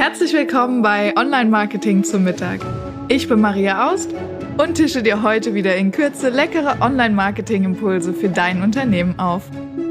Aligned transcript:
Herzlich 0.00 0.32
willkommen 0.32 0.80
bei 0.80 1.14
Online 1.14 1.50
Marketing 1.50 2.04
zum 2.04 2.24
Mittag. 2.24 2.60
Ich 3.08 3.28
bin 3.28 3.38
Maria 3.38 3.90
Aust 3.90 4.14
und 4.56 4.76
tische 4.76 5.02
dir 5.02 5.22
heute 5.22 5.52
wieder 5.52 5.76
in 5.76 5.92
Kürze 5.92 6.30
leckere 6.30 6.80
Online 6.80 7.14
Marketing 7.14 7.64
Impulse 7.64 8.14
für 8.14 8.30
dein 8.30 8.62
Unternehmen 8.62 9.18
auf. 9.18 9.42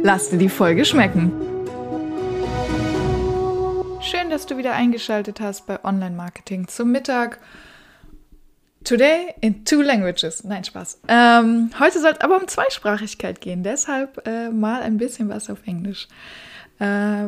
Lass 0.01 0.31
dir 0.31 0.39
die 0.39 0.49
Folge 0.49 0.83
schmecken. 0.83 1.31
Schön, 4.01 4.31
dass 4.31 4.47
du 4.47 4.57
wieder 4.57 4.73
eingeschaltet 4.73 5.41
hast 5.41 5.67
bei 5.67 5.83
Online 5.85 6.15
Marketing 6.15 6.67
zum 6.67 6.91
Mittag. 6.91 7.37
Today 8.83 9.35
in 9.41 9.63
two 9.63 9.83
languages. 9.83 10.43
Nein, 10.43 10.63
Spaß. 10.63 11.01
Ähm, 11.07 11.69
heute 11.79 11.99
soll 11.99 12.13
es 12.13 12.21
aber 12.21 12.37
um 12.37 12.47
Zweisprachigkeit 12.47 13.41
gehen, 13.41 13.61
deshalb 13.61 14.25
äh, 14.25 14.49
mal 14.49 14.81
ein 14.81 14.97
bisschen 14.97 15.29
was 15.29 15.51
auf 15.51 15.59
Englisch. 15.67 16.07
Äh, 16.79 17.25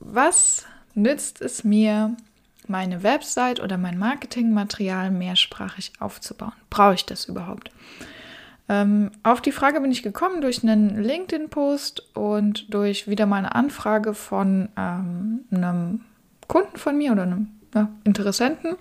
was 0.00 0.64
nützt 0.94 1.40
es 1.40 1.64
mir, 1.64 2.16
meine 2.66 3.02
Website 3.02 3.60
oder 3.60 3.76
mein 3.76 3.98
Marketingmaterial 3.98 5.10
mehrsprachig 5.10 5.92
aufzubauen? 6.00 6.54
Brauche 6.70 6.94
ich 6.94 7.06
das 7.06 7.26
überhaupt? 7.26 7.70
Ähm, 8.68 9.10
auf 9.22 9.42
die 9.42 9.52
Frage 9.52 9.80
bin 9.80 9.92
ich 9.92 10.02
gekommen 10.02 10.40
durch 10.40 10.62
einen 10.62 11.02
LinkedIn-Post 11.02 12.16
und 12.16 12.72
durch 12.72 13.06
wieder 13.08 13.26
mal 13.26 13.38
eine 13.38 13.54
Anfrage 13.54 14.14
von 14.14 14.70
ähm, 14.76 15.40
einem 15.50 16.00
Kunden 16.48 16.78
von 16.78 16.96
mir 16.96 17.12
oder 17.12 17.24
einem 17.24 17.48
ja, 17.74 17.88
Interessenten, 18.04 18.76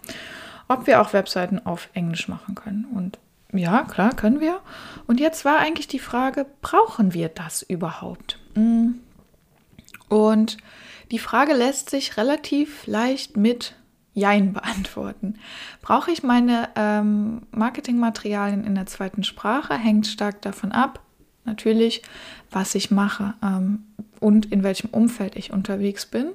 ob 0.69 0.87
wir 0.87 1.01
auch 1.01 1.11
Webseiten 1.11 1.65
auf 1.65 1.89
Englisch 1.93 2.29
machen 2.29 2.55
können. 2.55 2.85
Und 2.85 3.19
ja, 3.51 3.83
klar, 3.83 4.15
können 4.15 4.39
wir. 4.39 4.59
Und 5.05 5.19
jetzt 5.19 5.43
war 5.43 5.59
eigentlich 5.59 5.87
die 5.87 5.99
Frage, 5.99 6.45
brauchen 6.61 7.13
wir 7.13 7.29
das 7.29 7.61
überhaupt? 7.61 8.39
Mm. 8.55 8.91
Und 10.07 10.57
die 11.11 11.19
Frage 11.19 11.53
lässt 11.53 11.89
sich 11.89 12.17
relativ 12.17 12.85
leicht 12.87 13.37
mit 13.37 13.75
Jein 14.13 14.53
beantworten. 14.53 15.35
Brauche 15.81 16.11
ich 16.11 16.21
meine 16.21 16.69
ähm, 16.75 17.41
Marketingmaterialien 17.51 18.63
in 18.63 18.75
der 18.75 18.85
zweiten 18.85 19.23
Sprache? 19.23 19.75
Hängt 19.75 20.05
stark 20.05 20.41
davon 20.43 20.71
ab, 20.71 21.01
natürlich, 21.45 22.03
was 22.51 22.75
ich 22.75 22.91
mache 22.91 23.33
ähm, 23.41 23.85
und 24.19 24.45
in 24.51 24.63
welchem 24.63 24.89
Umfeld 24.91 25.35
ich 25.35 25.51
unterwegs 25.51 26.05
bin. 26.05 26.33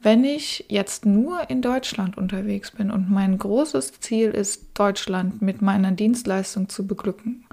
Wenn 0.00 0.24
ich 0.24 0.64
jetzt 0.68 1.06
nur 1.06 1.48
in 1.48 1.62
Deutschland 1.62 2.16
unterwegs 2.16 2.72
bin 2.72 2.90
und 2.90 3.10
mein 3.10 3.38
großes 3.38 4.00
Ziel 4.00 4.30
ist, 4.30 4.70
Deutschland 4.74 5.42
mit 5.42 5.62
meiner 5.62 5.92
Dienstleistung 5.92 6.68
zu 6.68 6.86
beglücken, 6.86 7.44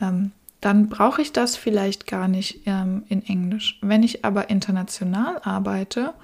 ähm, 0.00 0.32
dann 0.60 0.88
brauche 0.88 1.22
ich 1.22 1.32
das 1.32 1.56
vielleicht 1.56 2.06
gar 2.06 2.28
nicht 2.28 2.62
ähm, 2.66 3.04
in 3.08 3.24
Englisch. 3.24 3.78
Wenn 3.80 4.02
ich 4.02 4.24
aber 4.24 4.50
international 4.50 5.40
arbeite 5.42 6.14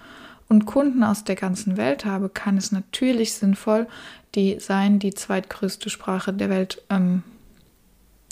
und 0.49 0.67
Kunden 0.67 1.05
aus 1.05 1.25
der 1.25 1.37
ganzen 1.37 1.77
Welt 1.77 2.05
habe, 2.05 2.29
kann 2.29 2.57
es 2.57 2.73
natürlich 2.73 3.35
sinnvoll 3.35 3.87
die 4.35 4.59
sein, 4.61 4.99
die 4.99 5.15
zweitgrößte 5.15 5.91
Sprache 5.91 6.33
der 6.33 6.51
Welt 6.51 6.83
ähm, 6.91 7.23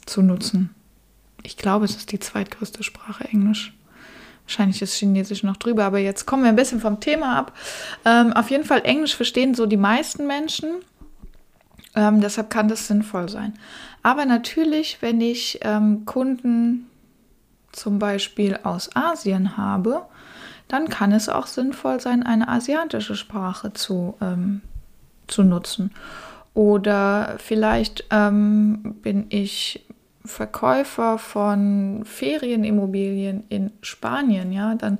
zu 0.06 0.22
nutzen. 0.22 0.74
Ich 1.42 1.56
glaube, 1.56 1.84
es 1.84 1.96
ist 1.96 2.12
die 2.12 2.18
zweitgrößte 2.18 2.82
Sprache 2.82 3.24
Englisch. 3.24 3.72
Wahrscheinlich 4.46 4.82
ist 4.82 4.94
Chinesisch 4.94 5.44
noch 5.44 5.56
drüber, 5.56 5.84
aber 5.84 5.98
jetzt 5.98 6.26
kommen 6.26 6.42
wir 6.42 6.50
ein 6.50 6.56
bisschen 6.56 6.80
vom 6.80 7.00
Thema 7.00 7.38
ab. 7.38 7.56
Ähm, 8.04 8.32
auf 8.32 8.50
jeden 8.50 8.64
Fall 8.64 8.82
Englisch 8.84 9.14
verstehen 9.14 9.54
so 9.54 9.66
die 9.66 9.76
meisten 9.76 10.26
Menschen. 10.26 10.82
Ähm, 11.94 12.20
deshalb 12.20 12.50
kann 12.50 12.68
das 12.68 12.86
sinnvoll 12.86 13.28
sein. 13.28 13.54
Aber 14.02 14.24
natürlich, 14.24 14.98
wenn 15.00 15.20
ich 15.20 15.60
ähm, 15.62 16.04
Kunden 16.06 16.88
zum 17.72 17.98
Beispiel 17.98 18.58
aus 18.62 18.94
Asien 18.94 19.56
habe, 19.56 20.06
dann 20.68 20.88
kann 20.88 21.12
es 21.12 21.28
auch 21.28 21.46
sinnvoll 21.46 22.00
sein, 22.00 22.22
eine 22.22 22.48
asiatische 22.48 23.14
Sprache 23.14 23.72
zu, 23.72 24.14
ähm, 24.20 24.62
zu 25.26 25.42
nutzen. 25.42 25.90
Oder 26.54 27.36
vielleicht 27.38 28.04
ähm, 28.10 28.96
bin 29.02 29.26
ich 29.30 29.84
Verkäufer 30.24 31.18
von 31.18 32.02
Ferienimmobilien 32.04 33.44
in 33.48 33.72
Spanien, 33.80 34.52
ja, 34.52 34.74
dann 34.74 34.98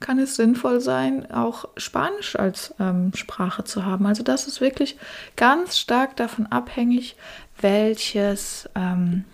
kann 0.00 0.18
es 0.18 0.36
sinnvoll 0.36 0.80
sein, 0.80 1.30
auch 1.30 1.66
Spanisch 1.76 2.36
als 2.36 2.74
ähm, 2.80 3.12
Sprache 3.14 3.64
zu 3.64 3.84
haben. 3.84 4.06
Also 4.06 4.22
das 4.22 4.46
ist 4.46 4.60
wirklich 4.60 4.96
ganz 5.36 5.78
stark 5.78 6.16
davon 6.16 6.46
abhängig, 6.46 7.16
welches, 7.60 8.68
ähm, 8.74 9.24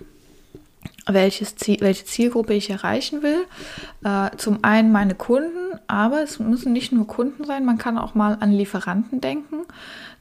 welches 1.08 1.56
Ziel, 1.56 1.78
welche 1.80 2.04
Zielgruppe 2.04 2.54
ich 2.54 2.70
erreichen 2.70 3.22
will. 3.22 3.44
Äh, 4.04 4.36
zum 4.36 4.62
einen 4.62 4.92
meine 4.92 5.14
Kunden, 5.14 5.78
aber 5.86 6.22
es 6.22 6.38
müssen 6.38 6.72
nicht 6.72 6.92
nur 6.92 7.06
Kunden 7.06 7.44
sein, 7.44 7.64
man 7.64 7.78
kann 7.78 7.98
auch 7.98 8.14
mal 8.14 8.36
an 8.41 8.52
Lieferanten 8.52 9.20
denken. 9.20 9.66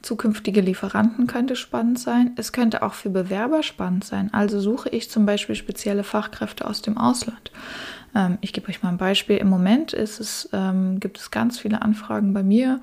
Zukünftige 0.02 0.60
Lieferanten 0.60 1.26
könnte 1.26 1.56
spannend 1.56 1.98
sein. 1.98 2.32
Es 2.36 2.52
könnte 2.52 2.82
auch 2.82 2.94
für 2.94 3.10
Bewerber 3.10 3.62
spannend 3.62 4.04
sein. 4.04 4.32
Also 4.32 4.60
suche 4.60 4.88
ich 4.90 5.10
zum 5.10 5.26
Beispiel 5.26 5.56
spezielle 5.56 6.04
Fachkräfte 6.04 6.66
aus 6.66 6.82
dem 6.82 6.96
Ausland. 6.96 7.50
Ähm, 8.14 8.38
ich 8.40 8.52
gebe 8.52 8.68
euch 8.68 8.82
mal 8.82 8.90
ein 8.90 8.98
Beispiel. 8.98 9.36
Im 9.36 9.48
Moment 9.48 9.92
es, 9.92 10.48
ähm, 10.52 11.00
gibt 11.00 11.18
es 11.18 11.30
ganz 11.30 11.58
viele 11.58 11.82
Anfragen 11.82 12.32
bei 12.32 12.42
mir 12.42 12.80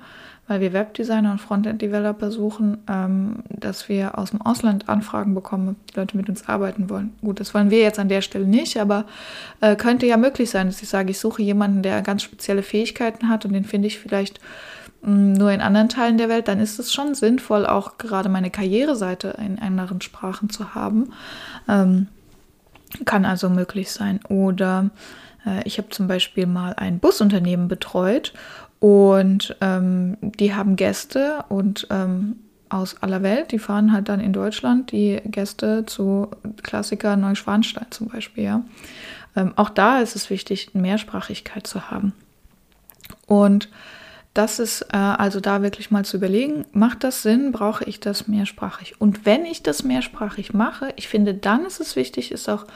weil 0.48 0.60
wir 0.60 0.72
Webdesigner 0.72 1.32
und 1.32 1.40
Frontend-Developer 1.40 2.30
suchen, 2.30 2.78
ähm, 2.88 3.42
dass 3.48 3.88
wir 3.88 4.16
aus 4.18 4.30
dem 4.30 4.42
Ausland 4.42 4.88
Anfragen 4.88 5.34
bekommen, 5.34 5.70
ob 5.70 5.86
die 5.88 5.98
Leute 5.98 6.16
mit 6.16 6.28
uns 6.28 6.48
arbeiten 6.48 6.88
wollen. 6.88 7.14
Gut, 7.20 7.40
das 7.40 7.52
wollen 7.52 7.70
wir 7.70 7.80
jetzt 7.80 7.98
an 7.98 8.08
der 8.08 8.20
Stelle 8.20 8.46
nicht, 8.46 8.78
aber 8.78 9.06
äh, 9.60 9.74
könnte 9.74 10.06
ja 10.06 10.16
möglich 10.16 10.50
sein, 10.50 10.68
dass 10.68 10.82
ich 10.82 10.88
sage, 10.88 11.10
ich 11.10 11.18
suche 11.18 11.42
jemanden, 11.42 11.82
der 11.82 12.02
ganz 12.02 12.22
spezielle 12.22 12.62
Fähigkeiten 12.62 13.28
hat 13.28 13.44
und 13.44 13.52
den 13.52 13.64
finde 13.64 13.88
ich 13.88 13.98
vielleicht 13.98 14.40
mh, 15.02 15.10
mm, 15.10 15.32
nur 15.32 15.50
in 15.50 15.60
anderen 15.60 15.88
Teilen 15.88 16.18
der 16.18 16.28
Welt, 16.28 16.46
dann 16.46 16.60
ist 16.60 16.78
es 16.78 16.92
schon 16.92 17.14
sinnvoll, 17.14 17.66
auch 17.66 17.98
gerade 17.98 18.28
meine 18.28 18.50
Karriereseite 18.50 19.36
in 19.44 19.58
anderen 19.58 20.00
Sprachen 20.00 20.48
zu 20.48 20.76
haben. 20.76 21.12
Ähm, 21.68 22.06
kann 23.04 23.24
also 23.24 23.50
möglich 23.50 23.90
sein. 23.90 24.20
Oder 24.28 24.90
äh, 25.46 25.62
ich 25.64 25.78
habe 25.78 25.90
zum 25.90 26.06
Beispiel 26.06 26.46
mal 26.46 26.74
ein 26.76 26.98
Busunternehmen 26.98 27.68
betreut 27.68 28.32
und 28.80 29.56
ähm, 29.60 30.16
die 30.20 30.54
haben 30.54 30.76
Gäste 30.76 31.44
und 31.48 31.86
ähm, 31.90 32.36
aus 32.68 33.00
aller 33.00 33.22
Welt, 33.22 33.52
die 33.52 33.58
fahren 33.58 33.92
halt 33.92 34.08
dann 34.08 34.20
in 34.20 34.32
Deutschland 34.32 34.90
die 34.90 35.20
Gäste 35.24 35.86
zu 35.86 36.28
Klassiker 36.62 37.16
Neuschwanstein 37.16 37.86
zum 37.90 38.08
Beispiel. 38.08 38.44
Ja. 38.44 38.62
Ähm, 39.36 39.52
auch 39.56 39.70
da 39.70 40.00
ist 40.00 40.16
es 40.16 40.30
wichtig, 40.30 40.70
Mehrsprachigkeit 40.74 41.66
zu 41.66 41.90
haben. 41.90 42.12
Und 43.26 43.68
das 44.36 44.58
ist 44.58 44.82
äh, 44.92 44.96
also 44.96 45.40
da 45.40 45.62
wirklich 45.62 45.90
mal 45.90 46.04
zu 46.04 46.18
überlegen, 46.18 46.66
macht 46.72 47.04
das 47.04 47.22
Sinn, 47.22 47.52
brauche 47.52 47.84
ich 47.84 48.00
das 48.00 48.28
mehrsprachig? 48.28 49.00
Und 49.00 49.24
wenn 49.24 49.44
ich 49.46 49.62
das 49.62 49.82
mehrsprachig 49.82 50.52
mache, 50.52 50.92
ich 50.96 51.08
finde, 51.08 51.34
dann 51.34 51.64
ist 51.64 51.80
es 51.80 51.96
wichtig, 51.96 52.32
es 52.32 52.48
auch 52.48 52.66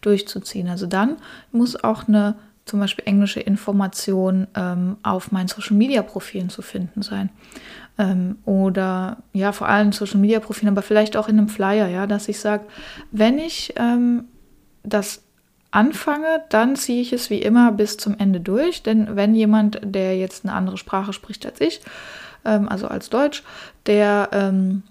durchzuziehen. 0.00 0.68
Also 0.68 0.86
dann 0.86 1.16
muss 1.50 1.82
auch 1.82 2.06
eine 2.06 2.36
zum 2.66 2.80
Beispiel 2.80 3.06
englische 3.06 3.40
Informationen 3.40 4.46
ähm, 4.54 4.98
auf 5.02 5.32
meinen 5.32 5.48
Social-Media-Profilen 5.48 6.50
zu 6.50 6.62
finden 6.62 7.02
sein. 7.02 7.30
Ähm, 7.98 8.36
oder 8.44 9.18
ja, 9.32 9.52
vor 9.52 9.68
allem 9.68 9.92
Social-Media-Profilen, 9.92 10.72
aber 10.72 10.82
vielleicht 10.82 11.16
auch 11.16 11.28
in 11.28 11.38
einem 11.38 11.48
Flyer, 11.48 11.88
ja, 11.88 12.06
dass 12.06 12.28
ich 12.28 12.38
sage, 12.38 12.64
wenn 13.10 13.38
ich 13.38 13.72
ähm, 13.76 14.24
das 14.84 15.22
anfange, 15.70 16.42
dann 16.48 16.76
ziehe 16.76 17.02
ich 17.02 17.12
es 17.12 17.30
wie 17.30 17.42
immer 17.42 17.72
bis 17.72 17.96
zum 17.96 18.18
Ende 18.18 18.40
durch. 18.40 18.82
Denn 18.82 19.16
wenn 19.16 19.34
jemand, 19.34 19.80
der 19.82 20.16
jetzt 20.16 20.44
eine 20.44 20.54
andere 20.54 20.76
Sprache 20.76 21.12
spricht 21.12 21.44
als 21.46 21.60
ich, 21.60 21.80
ähm, 22.44 22.68
also 22.68 22.88
als 22.88 23.10
Deutsch, 23.10 23.42
der 23.86 24.28
ähm, 24.32 24.82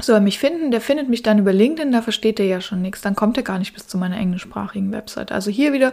soll 0.00 0.20
mich 0.20 0.38
finden, 0.38 0.70
der 0.70 0.80
findet 0.80 1.08
mich 1.08 1.22
dann 1.22 1.38
über 1.38 1.52
LinkedIn, 1.52 1.92
da 1.92 2.02
versteht 2.02 2.40
er 2.40 2.46
ja 2.46 2.60
schon 2.60 2.82
nichts, 2.82 3.00
dann 3.00 3.14
kommt 3.14 3.36
er 3.36 3.44
gar 3.44 3.58
nicht 3.58 3.74
bis 3.74 3.86
zu 3.86 3.96
meiner 3.96 4.16
englischsprachigen 4.16 4.90
Website. 4.90 5.30
Also 5.30 5.50
hier 5.50 5.72
wieder 5.72 5.92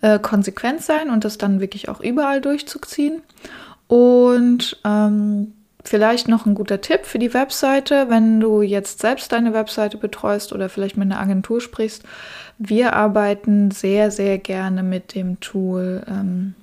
äh, 0.00 0.18
konsequent 0.18 0.82
sein 0.82 1.10
und 1.10 1.24
das 1.24 1.36
dann 1.36 1.60
wirklich 1.60 1.88
auch 1.88 2.00
überall 2.00 2.40
durchzuziehen. 2.40 3.22
Und 3.86 4.80
ähm, 4.84 5.52
vielleicht 5.84 6.28
noch 6.28 6.46
ein 6.46 6.54
guter 6.54 6.80
Tipp 6.80 7.04
für 7.04 7.18
die 7.18 7.34
Webseite, 7.34 8.06
wenn 8.08 8.40
du 8.40 8.62
jetzt 8.62 9.00
selbst 9.00 9.32
deine 9.32 9.52
Webseite 9.52 9.98
betreust 9.98 10.52
oder 10.52 10.68
vielleicht 10.68 10.96
mit 10.96 11.10
einer 11.10 11.20
Agentur 11.20 11.60
sprichst. 11.60 12.02
Wir 12.58 12.94
arbeiten 12.94 13.70
sehr, 13.70 14.10
sehr 14.10 14.38
gerne 14.38 14.82
mit 14.82 15.14
dem 15.14 15.40
Tool, 15.40 16.02
ähm, 16.08 16.54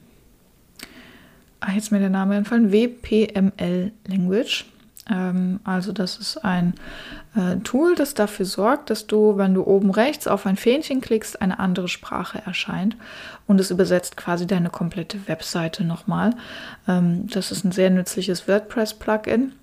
ah, 1.59 1.71
jetzt 1.73 1.91
mir 1.91 2.00
der 2.00 2.09
Name 2.09 2.35
entfallen, 2.35 2.71
WPML 2.71 3.91
Language. 4.07 4.65
Ähm, 5.09 5.59
also 5.63 5.92
das 5.92 6.18
ist 6.18 6.38
ein 6.38 6.74
äh, 7.36 7.57
Tool, 7.57 7.95
das 7.95 8.13
dafür 8.13 8.45
sorgt, 8.45 8.89
dass 8.89 9.07
du, 9.07 9.38
wenn 9.38 9.53
du 9.53 9.63
oben 9.63 9.92
rechts 9.92 10.27
auf 10.27 10.45
ein 10.45 10.57
Fähnchen 10.57 11.01
klickst, 11.01 11.42
eine 11.42 11.59
andere 11.59 11.88
Sprache 11.88 12.42
erscheint 12.45 12.95
und 13.48 13.59
es 13.59 13.71
übersetzt 13.71 14.18
quasi 14.18 14.45
deine 14.45 14.69
komplette 14.69 15.27
Webseite 15.27 15.83
nochmal. 15.83 16.31
Ähm, 16.88 17.27
das 17.27 17.51
ist 17.51 17.63
ein 17.63 17.71
sehr 17.71 17.89
nützliches 17.89 18.48
WordPress-Plugin. 18.48 19.53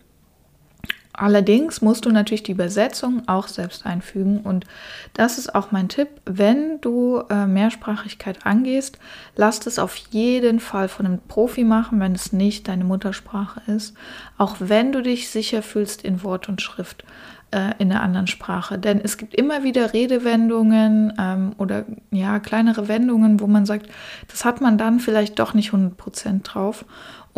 Allerdings 1.18 1.82
musst 1.82 2.06
du 2.06 2.12
natürlich 2.12 2.44
die 2.44 2.52
Übersetzung 2.52 3.24
auch 3.26 3.48
selbst 3.48 3.84
einfügen 3.84 4.40
und 4.42 4.66
das 5.14 5.36
ist 5.36 5.52
auch 5.52 5.72
mein 5.72 5.88
Tipp, 5.88 6.08
wenn 6.26 6.80
du 6.80 7.24
äh, 7.28 7.44
Mehrsprachigkeit 7.44 8.46
angehst, 8.46 9.00
lass 9.34 9.66
es 9.66 9.80
auf 9.80 9.96
jeden 9.96 10.60
Fall 10.60 10.88
von 10.88 11.06
einem 11.06 11.18
Profi 11.18 11.64
machen, 11.64 11.98
wenn 11.98 12.14
es 12.14 12.32
nicht 12.32 12.68
deine 12.68 12.84
Muttersprache 12.84 13.60
ist, 13.66 13.94
auch 14.36 14.56
wenn 14.60 14.92
du 14.92 15.02
dich 15.02 15.28
sicher 15.28 15.62
fühlst 15.62 16.04
in 16.04 16.22
Wort 16.22 16.48
und 16.48 16.62
Schrift 16.62 17.04
äh, 17.50 17.72
in 17.78 17.90
einer 17.90 18.02
anderen 18.02 18.28
Sprache. 18.28 18.78
Denn 18.78 19.00
es 19.02 19.16
gibt 19.16 19.34
immer 19.34 19.64
wieder 19.64 19.92
Redewendungen 19.92 21.14
ähm, 21.18 21.52
oder 21.58 21.84
ja, 22.12 22.38
kleinere 22.38 22.86
Wendungen, 22.86 23.40
wo 23.40 23.48
man 23.48 23.66
sagt, 23.66 23.88
das 24.28 24.44
hat 24.44 24.60
man 24.60 24.78
dann 24.78 25.00
vielleicht 25.00 25.40
doch 25.40 25.52
nicht 25.52 25.72
100% 25.72 26.44
drauf. 26.44 26.84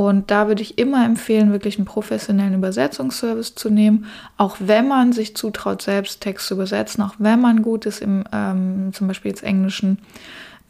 Und 0.01 0.31
da 0.31 0.49
würde 0.49 0.63
ich 0.63 0.79
immer 0.79 1.05
empfehlen, 1.05 1.53
wirklich 1.53 1.77
einen 1.77 1.85
professionellen 1.85 2.55
Übersetzungsservice 2.55 3.55
zu 3.55 3.69
nehmen, 3.69 4.07
auch 4.39 4.57
wenn 4.59 4.89
man 4.89 5.13
sich 5.13 5.37
zutraut, 5.37 5.83
selbst 5.83 6.23
Text 6.23 6.47
zu 6.47 6.55
übersetzen, 6.55 7.05
auch 7.05 7.17
wenn 7.19 7.39
man 7.39 7.61
gut 7.61 7.85
ist 7.85 8.01
im 8.01 8.25
ähm, 8.33 8.95
zum 8.95 9.09
Beispiel 9.09 9.31
jetzt 9.31 9.43
Englischen. 9.43 9.99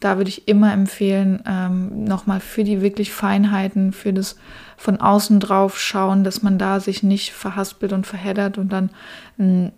Da 0.01 0.17
würde 0.17 0.27
ich 0.27 0.49
immer 0.49 0.73
empfehlen, 0.73 1.41
ähm, 1.47 2.03
nochmal 2.03 2.41
für 2.41 2.65
die 2.65 2.81
wirklich 2.81 3.13
Feinheiten, 3.13 3.93
für 3.93 4.11
das 4.11 4.35
von 4.75 4.99
außen 4.99 5.39
drauf 5.39 5.79
schauen, 5.79 6.25
dass 6.25 6.43
man 6.43 6.57
da 6.57 6.81
sich 6.81 7.01
nicht 7.01 7.31
verhaspelt 7.31 7.93
und 7.93 8.05
verheddert 8.05 8.57
und 8.57 8.73
dann 8.73 8.89
ein 9.39 9.71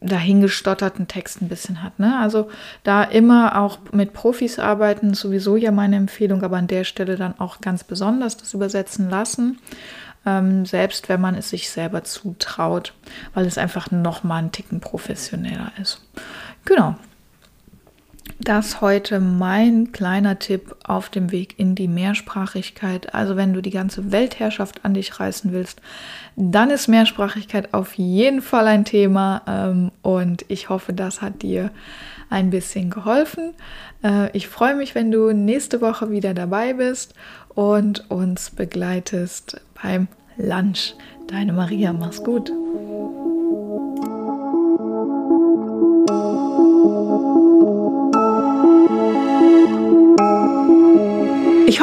dahingestotterten 0.00 1.08
Text 1.08 1.40
ein 1.40 1.48
bisschen 1.48 1.82
hat. 1.82 1.98
Ne? 1.98 2.18
Also 2.18 2.48
da 2.84 3.02
immer 3.02 3.58
auch 3.60 3.78
mit 3.92 4.12
Profis 4.12 4.58
arbeiten, 4.58 5.14
sowieso 5.14 5.56
ja 5.56 5.70
meine 5.70 5.96
Empfehlung, 5.96 6.42
aber 6.42 6.58
an 6.58 6.66
der 6.66 6.84
Stelle 6.84 7.16
dann 7.16 7.38
auch 7.40 7.60
ganz 7.60 7.82
besonders 7.82 8.36
das 8.36 8.54
übersetzen 8.54 9.08
lassen, 9.08 9.58
ähm, 10.26 10.66
selbst 10.66 11.08
wenn 11.08 11.20
man 11.20 11.34
es 11.34 11.50
sich 11.50 11.70
selber 11.70 12.04
zutraut, 12.04 12.92
weil 13.32 13.46
es 13.46 13.58
einfach 13.58 13.90
nochmal 13.90 14.40
einen 14.40 14.52
Ticken 14.52 14.80
professioneller 14.80 15.72
ist. 15.80 16.02
Genau, 16.64 16.96
das 18.38 18.80
heute 18.80 19.20
mein 19.20 19.92
kleiner 19.92 20.38
Tipp 20.38 20.76
auf 20.84 21.08
dem 21.08 21.32
Weg 21.32 21.58
in 21.58 21.74
die 21.74 21.88
Mehrsprachigkeit. 21.88 23.14
Also 23.14 23.36
wenn 23.36 23.52
du 23.52 23.60
die 23.60 23.70
ganze 23.70 24.12
Weltherrschaft 24.12 24.84
an 24.84 24.94
dich 24.94 25.18
reißen 25.18 25.52
willst, 25.52 25.80
dann 26.36 26.70
ist 26.70 26.88
Mehrsprachigkeit 26.88 27.72
auf 27.74 27.94
jeden 27.94 28.42
Fall 28.42 28.66
ein 28.66 28.84
Thema 28.84 29.42
ähm, 29.46 29.90
und 30.02 30.44
ich 30.48 30.68
hoffe, 30.68 30.92
das 30.92 31.22
hat 31.22 31.42
dir 31.42 31.70
ein 32.28 32.50
bisschen 32.50 32.90
geholfen. 32.90 33.54
Äh, 34.02 34.30
ich 34.36 34.48
freue 34.48 34.74
mich, 34.74 34.94
wenn 34.94 35.10
du 35.10 35.32
nächste 35.32 35.80
Woche 35.80 36.10
wieder 36.10 36.34
dabei 36.34 36.74
bist 36.74 37.14
und 37.54 38.10
uns 38.10 38.50
begleitest 38.50 39.60
beim 39.82 40.08
Lunch. 40.36 40.94
Deine 41.28 41.52
Maria, 41.52 41.92
mach's 41.92 42.22
gut. 42.22 42.52